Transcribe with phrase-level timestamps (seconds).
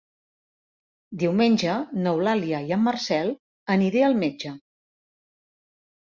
[1.23, 1.73] Diumenge
[2.05, 3.29] n'Eulàlia i en Marcel
[3.75, 4.55] aniré al metge.